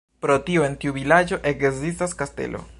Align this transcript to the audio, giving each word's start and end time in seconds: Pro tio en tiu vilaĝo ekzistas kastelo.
Pro 0.25 0.37
tio 0.47 0.63
en 0.69 0.77
tiu 0.85 0.95
vilaĝo 0.95 1.41
ekzistas 1.53 2.21
kastelo. 2.23 2.67